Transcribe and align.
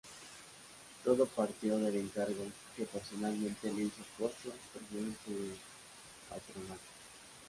Todo 1.03 1.27
partió 1.27 1.77
del 1.77 1.95
encargo 1.97 2.45
que 2.75 2.85
personalmente 2.85 3.71
le 3.71 3.83
hizo 3.83 4.01
Cossío, 4.17 4.51
presidente 4.73 5.29
del 5.29 5.55
Patronato. 6.27 6.79